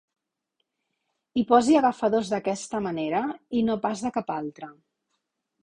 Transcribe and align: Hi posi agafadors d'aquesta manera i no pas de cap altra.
Hi 1.39 1.43
posi 1.51 1.77
agafadors 1.81 2.33
d'aquesta 2.33 2.83
manera 2.87 3.21
i 3.61 3.65
no 3.71 3.79
pas 3.87 4.05
de 4.09 4.15
cap 4.19 4.35
altra. 4.41 4.75